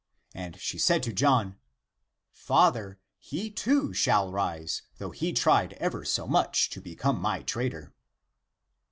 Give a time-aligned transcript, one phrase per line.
[0.33, 1.57] And she said to John,"
[2.31, 7.93] Father, he, too, shall rise, though he tried ever so much to become my traitor."